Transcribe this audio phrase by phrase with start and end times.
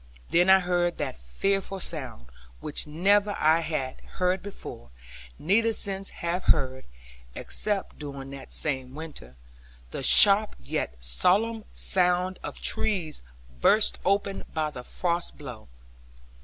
[0.31, 2.25] Then I heard that fearful sound,
[2.59, 4.89] which never I had heard before,
[5.37, 6.85] neither since have heard
[7.35, 9.35] (except during that same winter),
[9.91, 13.21] the sharp yet solemn sound of trees
[13.59, 15.67] burst open by the frost blow.